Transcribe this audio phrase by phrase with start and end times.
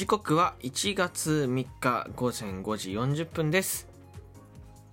[0.00, 3.86] 時刻は1月3日午前5時40分です。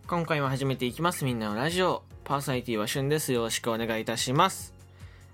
[0.05, 1.23] 今回も始めていきます。
[1.23, 2.03] みんなのラジオ。
[2.25, 3.31] パーソナリティはしゅんです。
[3.31, 4.73] よろしくお願いいたします。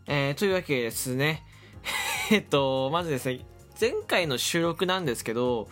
[0.06, 1.44] えー、というわけですね。
[2.30, 3.40] えっと、まずですね、
[3.82, 5.68] 前回の収録なんですけど、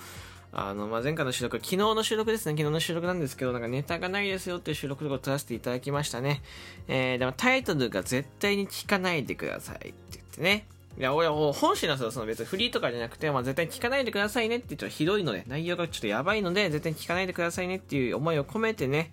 [0.52, 2.54] あの、まあ、前回の収録、昨日の収録ですね。
[2.54, 6.42] 昨日の収録なんですけど、なんかネタがないですよっていう収録とかを撮らせていただきましたね。
[6.88, 10.66] えー、でもタイトルが絶対に聞かないでくださいって言ってね。
[11.02, 12.12] いや、俺はもう本心なんですよ。
[12.12, 19.12] その別にフリーとかじゃなくて、まあ、絶対聞かないでくださいねって言ったらひどいので、内容がちょっとやばいので、絶対聞かないでくださいねっていう思いを込めてね、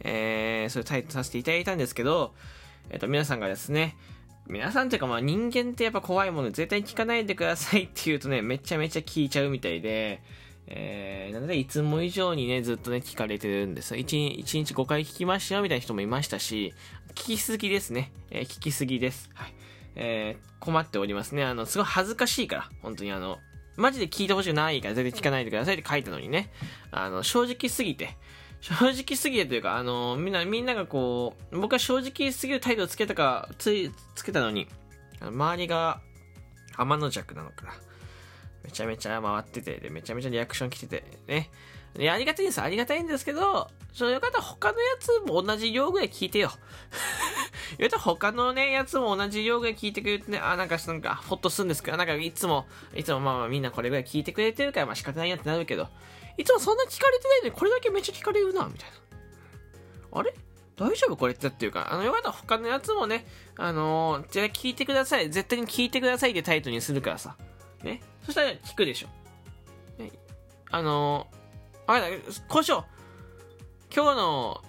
[0.00, 2.32] えー、それタイトさせていただいたんですけど、
[2.88, 3.98] えっ、と、皆さんがですね、
[4.46, 10.22] 皆さんっていうかまあ人間ってやっぱ怖いもので絶対聞かないでくださいって言うとね、めちゃめちゃ聞いちゃうみたいで、
[10.68, 13.94] えー、なのでいつも以上にね、ずっとね、聞かれてるんです。
[13.94, 16.72] 1, 1日5回聞きましたよみたいな人もいましたし、
[17.10, 18.10] 聞きすぎですね。
[18.30, 19.28] えー、聞きすぎです。
[19.34, 19.52] はい。
[19.96, 21.44] えー、困っておりますね。
[21.44, 23.38] あの、すごい恥ずかしいから、本当にあの、
[23.76, 26.50] マジで聞いてほしくないから全然聞かないでくださいって書いたのにね、
[26.90, 28.16] あの、正直すぎて、
[28.60, 34.68] 正直すぎてというか、あの、みんな、みんながこう、僕は正直すぎる態度をつけたか、つい、つけたのに、
[35.20, 36.00] 周りが
[36.76, 37.72] 天の弱なのかな。
[38.64, 41.50] めちゃめちゃ回ってて、で、めちゃめちゃリアクション来てて、ね。
[41.94, 42.60] で、ありがたいんです。
[42.60, 46.50] ありがたいんですけど、それよかったら他のやつも同じ量ぐらい聞いてよ。
[47.78, 55.88] 言うと他のね、やつも同じ量ぐらい聞いてくれてね、あ、なんか、なんか、ほっとするんですけど、なんか、いつも、いつもまあまあみんなこれぐらい聞いてくれてるから、まあ仕方ないやってなるけど、
[56.36, 60.18] いつもそんな聞かれてないのに、これだけめっちゃ聞かれるな、みたいな。
[60.18, 60.34] あれ？
[60.76, 63.26] 大丈夫これってっていうか、あの、よかったら他のやつもね、
[63.56, 65.30] あのー、じゃあ聞いてください。
[65.30, 67.36] 絶対に聞いてくださいってタイトルにするからさ。
[67.82, 68.02] ね？
[68.24, 69.08] そしたら聞くでしょ。
[70.02, 70.10] ね、
[70.70, 73.94] あのー、あれだ、こうしよう。
[73.94, 74.62] 今日の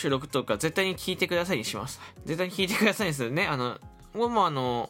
[0.00, 2.00] 収録とか絶対に聞いてくださいにします。
[2.24, 3.46] 絶対に聞いてくださいにするね。
[3.46, 3.78] あの、
[4.14, 4.88] 僕もあの、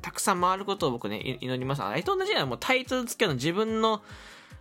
[0.00, 1.82] たくさん回ることを僕ね、祈ります。
[1.82, 2.46] あれと同じだよ。
[2.46, 4.02] もうタイトル付けの自分の、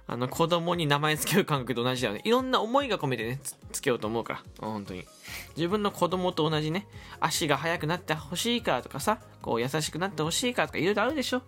[0.08, 2.22] あの、子供に名前付ける感覚と同じだよね。
[2.26, 3.40] いろんな思いが込めてね、
[3.72, 4.44] つけようと思うから。
[4.60, 5.06] 本当に。
[5.56, 6.86] 自分の子供と同じね、
[7.22, 11.44] 足が速くなってほしいからとかさ、こう優しくなってほしいからとかいろいろあるでしょ。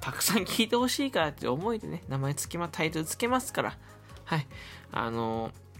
[0.00, 3.76] たくさん聞いてほしいからって思いでね、名前付けま、タイトル付けますから。
[4.24, 4.46] はい。
[4.92, 5.71] あのた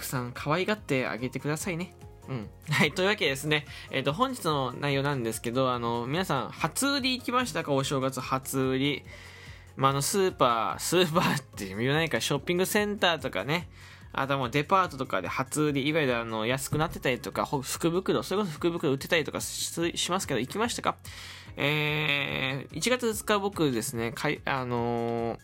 [0.00, 1.94] くさん可愛がってあげてくださいね。
[2.28, 2.50] うん。
[2.70, 2.92] はい。
[2.92, 7.72] というわけでですね、えっ、ー、と、本日の内容なんですけど、あの、皆さん、初売り行きましたか？
[7.72, 9.04] お正月初売り。
[9.76, 13.68] まあ、あの、スーパー、スーパーって言わないか、ショッピングセンターとかね、
[14.12, 20.96] あともデパートとかで初売り、いわゆるあの、安くなってたりとか、福袋、それこそ福袋売ってたりとかしますけど、行きましたか？
[21.56, 25.38] えー、1月2日僕ですね、かい、あのー、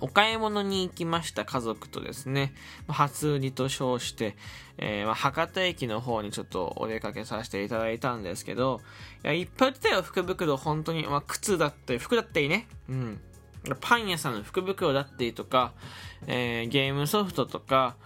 [0.00, 2.52] お買い物に行きました家族とですね、
[2.88, 4.36] 初売りと称して、
[4.78, 8.80] えー、ま、博多駅の方にちょっとお出かけさせていただいたんですけど、
[9.24, 11.06] いや、いっぱい売ってたよ、福袋、本当に。
[11.06, 12.68] まあ、靴だったり、服だったりね。
[12.88, 13.20] うん。
[13.80, 15.72] パン屋さんの福袋だったりとか、
[16.26, 17.96] えー、ゲームソフトとか、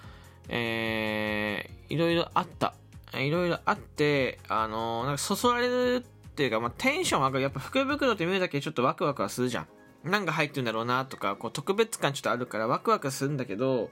[0.49, 2.75] えー、いろいろあった。
[3.15, 7.43] いろいろあって、あのー、なんかそそられるっていうか、まあ、テンション上がる。
[7.43, 9.67] やっぱ福袋って見るだけちょっとワクワクはするじゃん。
[10.05, 13.91] 何が入ってるんだろうなとか、こう特別感ちょっとあるからワクワクするんだけど、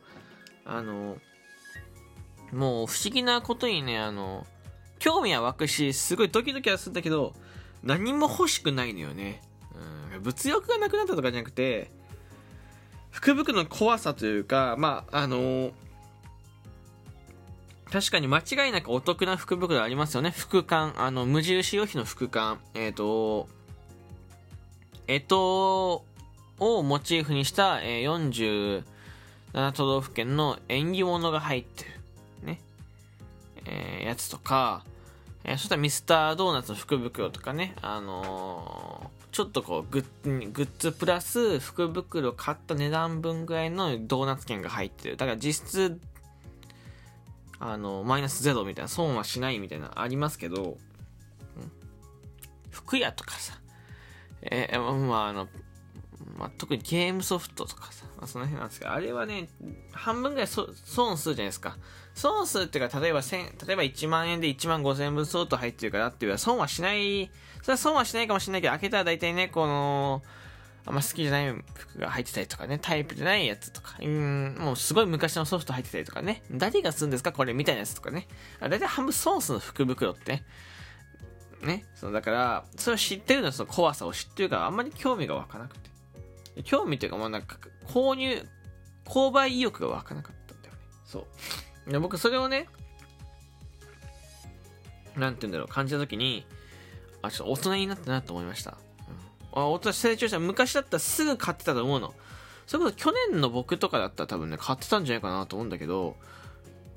[0.65, 1.19] あの、
[2.53, 4.47] もう不思議なことにね、あの、
[4.99, 7.35] 興味は湧くし、すごいドキドキはするんだけど、
[7.83, 9.43] 何も欲しくないのよね。
[10.15, 11.91] うん、物欲がなくなったとかじゃなくて、
[13.11, 15.73] 福袋の怖さというか、まあ、あの、
[17.91, 20.31] 確かに間違いなくお得な福袋ありますよね。
[20.31, 22.61] 福缶、あの、無印良品の福缶。
[22.75, 23.49] えっ、ー、と、
[25.09, 25.35] 干支
[26.61, 28.83] をモチーフにした、えー、
[29.55, 31.85] 47都道府県の縁起物が入って
[32.43, 32.61] る、ね、
[33.65, 34.85] えー、やつとか、
[35.45, 45.17] えー、そしたらミスタードーナツの福袋とかね、あのー、ちょっとこうグッ、グッズプラス福袋買った値段分ぐらいのドーナツ券が入ってる。
[45.17, 45.99] だから実質、
[47.61, 50.77] あの、マイナスゼロみたいな、損はしないみたいなありますけど、
[52.71, 53.59] 服屋とかさ、
[54.43, 55.49] えー、まああの、
[56.37, 59.49] まあ、特にゲームソフトとかさ、まあ、その辺なんですけど、あれはね、
[59.93, 61.77] 半分ぐらい損するじゃないですか。
[62.15, 67.31] 損するっていうか、例えば1、例えば1万円で1万5000分相当入ってるからっていうか、損はしない、
[67.63, 70.23] それは損はしないかもしれないけど、開けたら大体ね、この、
[70.87, 77.33] あんま好きじゃない服が入ってたりとかね、タイプじゃないやつとか、うん、もうすごい昔のソフト入ってたりとかね、誰がするんですか？
[77.33, 78.27] これみたいなやつとかね。
[78.61, 80.47] 大体半分損する福袋ってね。
[81.63, 81.85] ね。
[81.95, 85.91] そう、だから、それを知ってるのその怖さを知ってるから、あんまり興味が湧かなくて。
[86.63, 88.47] 興味っていうか、もうなんか、購入、
[89.05, 90.81] 購買意欲が湧かなかったんだよね。
[91.05, 91.27] そ
[91.87, 91.91] う。
[91.91, 92.69] で僕、それをね、
[95.17, 96.47] なんて言うんだろう、感じたときに、
[97.23, 98.77] あ、ちょっと大人になったなと思いました。
[99.53, 102.15] うん、あ、大人成長した昔だったらすぐ買ってたと思うの。
[102.67, 106.17] それこそ去年の僕とかだったら多分ね、買ってたんじゃないかなと思うんだけど、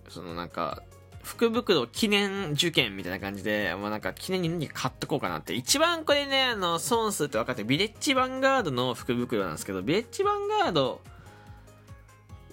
[0.09, 0.83] そのなんか、
[1.23, 5.53] 福袋記念受験みたいな感じで、まあ、なんか記念に何買っとこうかなって。
[5.53, 11.01] 一番これね、あの、損数って分かってビレッジヴァンガードの福袋なんですけど、ビレッジヴァンガード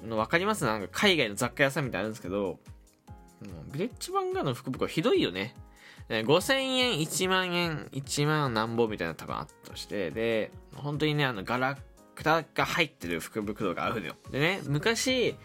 [0.04, 0.64] の分かります？
[0.64, 2.58] なんか海外の雑貨屋さんみたいなあるんですけど、
[3.72, 5.54] ビレッジヴァンガードの福袋ひどいよね。
[6.08, 11.76] 5000円、1万円、1万何本みたいな多分あったとして、で、本当にね、あの、ガラ
[12.14, 14.14] クタが入ってる福袋があるのよ。
[14.30, 15.36] でね、昔、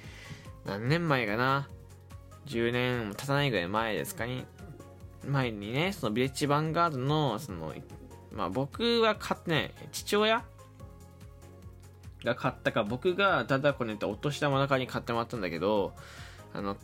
[0.66, 1.68] 何年前かな、
[2.46, 4.46] 10年も経たないぐらい前ですかに、
[5.26, 7.74] 前にね、そのビレッジヴァンガードの、その、
[8.32, 10.44] まあ僕は買ってない、父親
[12.24, 15.94] が買ったか、僕がダダこねてお年玉の中に買ってもらったんだけど、
[16.54, 16.78] あの、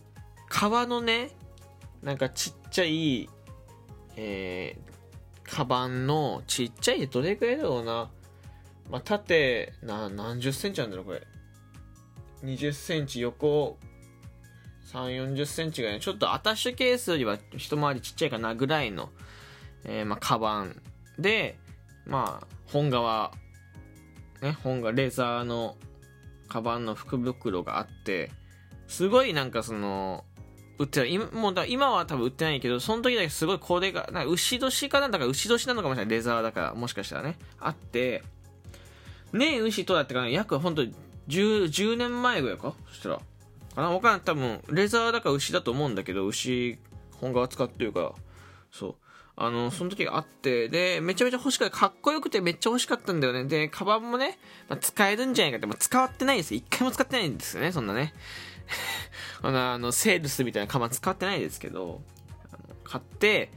[0.48, 1.32] 革のね、
[2.02, 3.30] なんかちっちゃい、
[4.16, 4.90] えー、
[5.44, 8.10] カバンのちっちゃいどれくらいだろうな。
[8.90, 11.28] まあ、縦、な、何十センチなんだろう、これ。
[12.44, 13.78] 20センチ、横、
[14.94, 16.00] 3、40センチぐらい。
[16.00, 19.10] ちょっとアタッシュケースよりは一回りちっちゃいかなぐらいの、
[19.86, 20.82] えー、まあ、カバン
[21.20, 21.58] で、
[22.06, 23.32] まあ、本革、
[24.42, 25.76] ね、本がレーザーの
[26.48, 28.32] カバンの福袋があって、
[28.88, 30.26] すごいなんかその、
[30.80, 31.14] 売ってない。
[31.14, 36.16] 今もうだ今は多分売ってないけど、その時だけすごいこれが、なんか牛年かなんだから牛年なのかもしれない。
[36.16, 37.38] レザーだから、もしかしたらね。
[37.60, 38.24] あって、
[39.34, 40.96] ねえ、牛とだってかな約本当に
[41.28, 42.74] 10、10年前ぐらいか？
[42.88, 43.20] そしたら。
[43.82, 44.22] かなわかんない。
[44.22, 46.80] 多分、レザーだから牛だと思うんだけど、牛、
[47.20, 48.12] 本が使ってるから。
[48.72, 48.96] そう。
[49.36, 51.78] あの、その時があって、で、めちゃめちゃ欲しかった。
[51.78, 53.46] かっこよくてめっちゃ欲しかったんだよね。
[53.46, 54.38] で、カバンもね、
[54.68, 56.58] まあ、使えるんじゃないかって、まあ、使ってないですよ。
[56.58, 58.14] 一回も使ってないんですよね、そんなね。
[59.42, 62.02] あの、あのセールスみたいなカバン使ってないですけど、
[62.84, 63.50] 買って、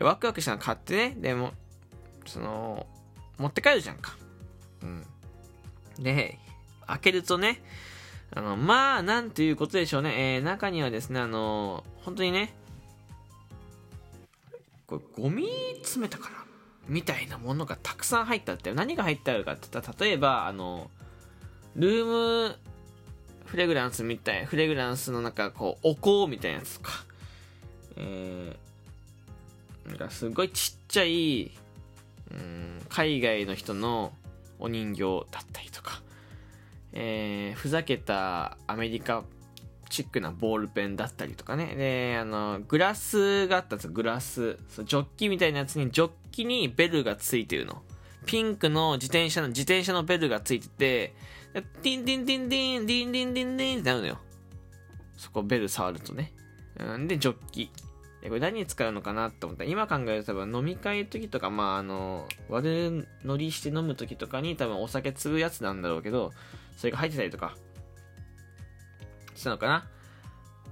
[0.00, 1.52] ワクワクしたの買ってね、でも、
[2.26, 2.86] その、
[3.38, 4.16] 持って帰るじゃんか。
[4.82, 5.06] うん。
[6.00, 6.38] で、
[6.88, 7.62] 開けるとね、
[8.32, 10.36] あの、まあ、なんていうことでしょうね。
[10.36, 12.54] えー、中にはですね、あの、本当にね、
[14.86, 15.48] これ、ゴミ
[15.78, 16.36] 詰めたかな？
[16.88, 18.72] みたいなものがたくさん入ったって。
[18.72, 20.90] 何が入ってあるかって言ったら、例えば、あの、
[21.76, 22.56] ルーム
[23.46, 27.04] フレグランスみたい、フレグランスのなんかこう、お香みたいなやつとか、
[27.96, 31.50] えー、なんかすごいちっちゃい、
[32.32, 34.12] うん、海外の人の
[34.58, 36.00] お人形だったりとか、
[36.92, 39.24] えー、ふざけたアメリカ
[39.90, 41.74] チックなボールペンだったりとかね。
[41.74, 44.58] で、あの、グラスがあったんですよ、グラス。
[44.68, 47.82] そうジョッキみたいなやつに、ジョッキにベルがついてるの。
[48.26, 51.14] ピンクの自転車の、自転車のベルがついてて、
[51.54, 54.18] ディンディンディンディン、ディンディンディンディンってなるのよ。
[55.16, 56.32] そこベル触るとね。
[56.78, 57.70] うん、で、ジョッキ。
[58.28, 66.32] これ何に使うのかなって思った、今考えると多分飲み会の時とか、まああの、悪乗りして飲む時とかに多分お酒継ぐやつなんだろうけど、
[66.76, 67.56] それが入ってたりとか、
[69.34, 69.86] したのかな。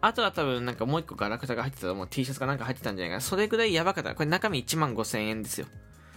[0.00, 3.20] あとは多分なんかもう一個ガラクタが入ってたらもう T シャツかなんか入ってたんじゃないかな。
[3.20, 4.14] それくらいやばかった。
[4.14, 5.66] これ中身1万5千円ですよ。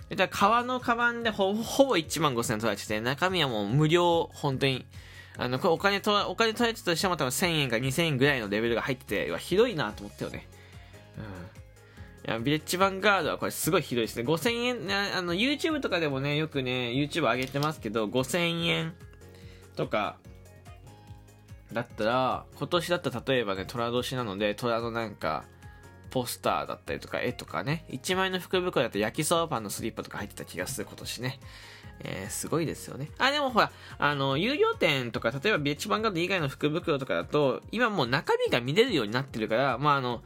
[0.10, 4.86] でだ革のカバンでほほぼ1万5000円取られてて、中身はもう無料、本当に。
[5.38, 10.48] あの、これお金と、お金取られてたとしても多分1000円か2000円ぐらいのレベルが入ってて、ひどいなと思ったよね。
[12.44, 14.24] ビレッジヴァンガードはこれすごいひどいですね。
[14.24, 18.94] 5000円、あの、YouTube とかでもね、よくね、YouTube 上げてますけど、5000円
[19.76, 20.18] とか、
[21.74, 25.46] だったら、今年だったら例えばね、虎年なので、虎のなんか、
[26.12, 31.40] ポスターだったりとか絵とかね、1枚の福袋だと焼きそばパンのスリッパとか入ってた気がする今年ね。
[32.04, 33.10] えー、すごいですよね。
[33.18, 40.22] あ、でもほら、あの、有料店とか、例えばビレッチバンガード以外の福袋とかだと、今もう中身が見れるようになってるから、まああの、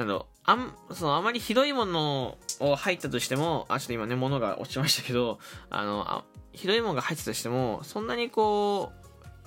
[0.00, 5.38] なんだろう、あん、その、あまりひどいものを入ったとしても、あ、ちょっと今ね、物が落ちましたけど、
[5.68, 9.00] あの、あひどいものが入ったとしても、そんなにこう、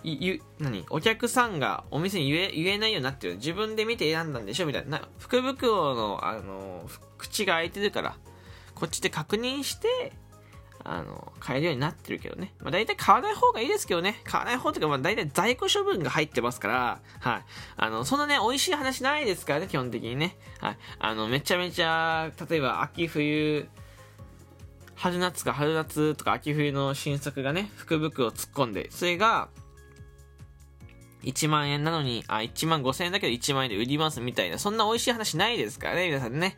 [0.03, 3.35] ゆ何お客さんがお店に言え言えないようになってる。
[3.35, 4.65] 自分で見て選んだんでしょ？
[4.65, 5.01] みたいな。
[5.17, 8.17] 福袋のあの口が開いてるから
[8.75, 10.11] こっちで確認して
[10.85, 14.19] あの買えるようになってるけどね、まあ、大体買わない方がいいですけどね。
[14.23, 17.43] 買わない方というか、まあ、大体在庫処分が入ってますからはい。
[17.77, 20.35] あのそんなね美味しい話ないですからね基本的にね。
[20.59, 20.77] はい。
[20.99, 23.67] あのめちゃめちゃ例えば秋冬
[24.95, 29.49] 春夏か春夏とか秋冬の新作がね福袋を突っ込んでそれが
[31.23, 36.57] 1万円なのに、あ、1万5千円だけど1万円で売りますみたいな、そんな美味しい話ないですからね、皆さんね。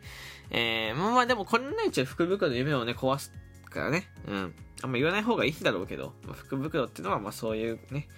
[0.50, 3.32] えー、まあまあでもこれないうちは福袋の夢をね、壊す
[3.76, 4.08] からね。
[4.26, 4.54] うん。
[4.82, 8.08] あんま言わない方がいいんだろうけど、まあ、福袋っていうのはまあそういうね、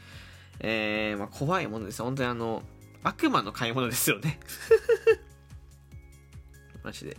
[0.60, 2.62] えー、まあ怖いものです本当にあの、
[3.02, 4.40] 悪魔の買い物ですよね。
[6.82, 7.16] マジで。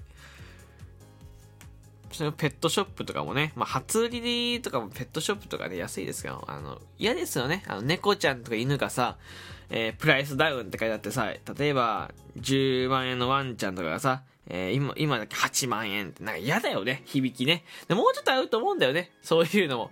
[2.11, 7.63] それペットショップとかもね、まあ、初売りとかもペットショップとかで安いですけど、あの、嫌ですよね。
[7.67, 9.17] あの、猫ちゃんとか犬がさ、
[9.69, 17.63] えー、プライスダウンって書いてあってさ、例えば、10万円のワンちゃんとかがさ、えー、今、今だけ？8万円って、なんか嫌だよね、響きね。
[17.87, 19.91] でもうちょっと合うと思うんだよね、そういうのも。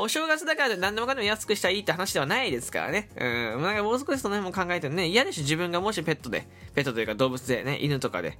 [0.00, 3.08] お正月だから何でもかんでも安くしたらいいって話ではないですからね。
[3.16, 3.24] う
[3.58, 8.38] ん、なんかもう少しその辺も考えてね、嫌でしょ、自分がもしペットで、ペットというか動物でね、犬とかで、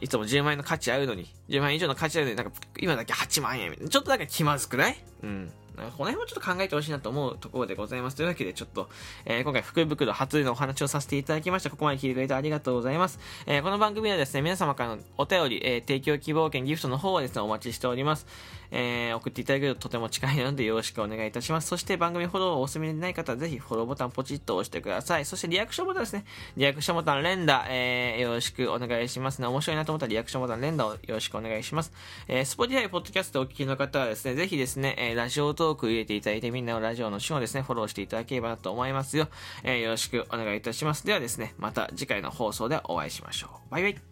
[0.00, 3.76] いつも10万円の価値あるのに、10万円以上の価値あるのに、なんか今だけ？8万円。
[3.88, 4.96] ちょっとだけ気まずくない？
[5.22, 5.52] うん。
[5.76, 8.16] この辺もちょっと考えてほしいなと思うところでございます。
[8.16, 8.88] というわけで、ちょっと、
[9.24, 11.70] えー、今回、福袋初のお話をさせていただきました。
[11.70, 13.18] ここまで聞いてくれてありがとうございます。
[13.46, 18.26] えー、この番組はですね、皆様からのお便り、えー、提供希望券、ギフトの方をですね、お待ちしております。
[18.72, 21.68] え、送っていただけるととても近いのでよろしくお願いいたします。
[21.68, 25.26] そして番組フォローをお済みでない方はぜひフォローボタンポチッと押してください。
[25.26, 26.24] そしてリアクションボタンですね。
[26.56, 29.46] リアクションボタン連打、え、よろしくお願いしますね。
[29.46, 31.92] 面白いなと思ったらリアクションボタン連打をよろしくお願いします。
[32.28, 39.28] えー、Spotify、ポッドキャストお聞きの方はですね、ぜひですね、え、ラジオトーク入れていただいてみんなのラジオのシをですね、フォローしていただければなと思いますよ。
[39.62, 41.06] えー、よろしくお願いいたします。
[41.06, 43.70] ではですね、また次回の放送でお会いしましょう。
[43.70, 44.11] バイバイ。